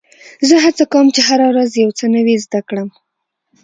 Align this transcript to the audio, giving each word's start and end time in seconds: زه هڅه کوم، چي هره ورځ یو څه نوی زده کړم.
زه 0.47 0.55
هڅه 0.65 0.83
کوم، 0.91 1.07
چي 1.15 1.21
هره 1.27 1.45
ورځ 1.51 1.71
یو 1.81 1.91
څه 1.97 2.05
نوی 2.15 2.35
زده 2.45 2.59
کړم. 2.67 2.89